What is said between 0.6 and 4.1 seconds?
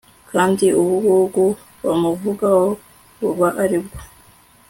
ubugugu bamuvugaho buba ari bwo